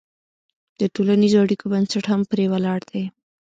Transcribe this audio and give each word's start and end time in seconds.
د 0.79 0.81
ټولنیزو 0.95 1.37
اړیکو 1.45 1.65
بنسټ 1.73 2.03
هم 2.11 2.21
پرې 2.31 2.45
ولاړ 2.53 2.79
دی. 2.91 3.03